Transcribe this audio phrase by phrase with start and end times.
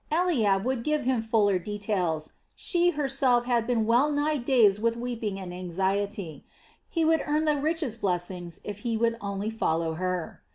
[0.11, 5.39] Eliab would give him fuller details; she herself had been well nigh dazed with weeping
[5.39, 6.43] and anxiety.
[6.89, 10.41] He would earn the richest blessings if he would only follow her.